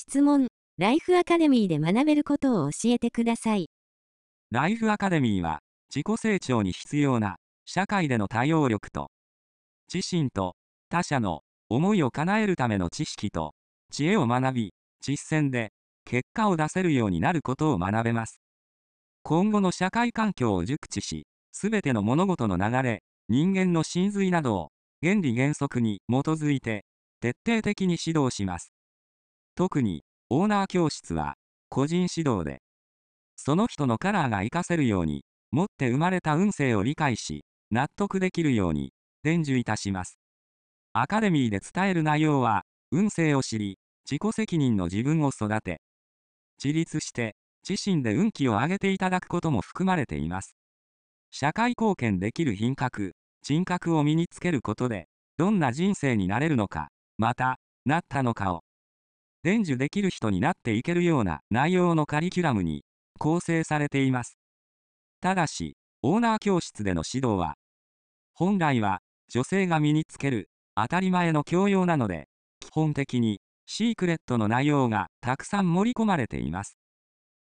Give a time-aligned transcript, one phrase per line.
[0.00, 0.48] 質問、
[0.78, 3.68] ライフアカデミーで学べることを教えてください。
[4.50, 5.60] ライフアカデミーは、
[5.94, 9.10] 自己成長に必要な、社会での対応力と、
[9.92, 10.56] 自身と
[10.88, 13.52] 他者の思いを叶えるための知識と、
[13.92, 15.70] 知恵を学び、実践で、
[16.06, 18.40] 結果を出せるようになることを学べます。
[19.22, 24.68] 今後の社会環境を熟知し、すべての物事の流れ、人間の真髄などを、
[25.02, 26.86] 原理原則に基づいて、
[27.20, 28.72] 徹底的に指導します。
[29.60, 31.34] 特に、オーナー教室は、
[31.68, 32.62] 個人指導で、
[33.36, 40.18] その人のカラーが活かせるように、持って生まれた運勢を理解し、納得できるように、伝授いたします。
[40.94, 43.78] アカデミーで伝える内容は、運勢を知り、
[44.10, 45.82] 自己責任の自分を育て、
[46.56, 47.36] 自立して、
[47.68, 50.56] 自身で運気を上げていただくことも含まれています。
[51.30, 56.88] 社会貢献できる品格、人格を身につけることで、どんな人生になれるのか、
[57.18, 58.62] また、なったのかを、
[59.42, 62.84] 伝授できる人になっていけるような内容のカリキュラムに
[63.18, 64.38] 構成されています。
[65.20, 67.54] ただし、オーナー教室での指導は、
[68.34, 72.28] 本来は女性が身につける当たり前の教養なので、
[72.60, 76.76] 基本的にシークレットの内容がたくさん盛り込まれています。